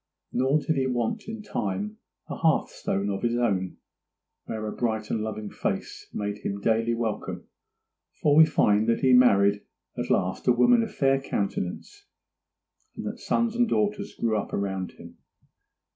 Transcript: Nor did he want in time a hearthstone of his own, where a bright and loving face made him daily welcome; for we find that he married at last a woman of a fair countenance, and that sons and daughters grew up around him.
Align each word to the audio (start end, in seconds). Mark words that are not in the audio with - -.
Nor 0.33 0.57
did 0.57 0.77
he 0.77 0.87
want 0.87 1.27
in 1.27 1.43
time 1.43 1.99
a 2.27 2.35
hearthstone 2.35 3.11
of 3.11 3.21
his 3.21 3.35
own, 3.37 3.77
where 4.45 4.65
a 4.65 4.71
bright 4.75 5.11
and 5.11 5.21
loving 5.21 5.51
face 5.51 6.07
made 6.11 6.39
him 6.39 6.59
daily 6.59 6.95
welcome; 6.95 7.47
for 8.19 8.35
we 8.35 8.43
find 8.43 8.89
that 8.89 9.01
he 9.01 9.13
married 9.13 9.61
at 9.95 10.09
last 10.09 10.47
a 10.47 10.53
woman 10.53 10.81
of 10.81 10.89
a 10.89 10.91
fair 10.91 11.21
countenance, 11.21 12.07
and 12.95 13.05
that 13.05 13.19
sons 13.19 13.55
and 13.55 13.69
daughters 13.69 14.15
grew 14.15 14.35
up 14.35 14.53
around 14.53 14.93
him. 14.93 15.19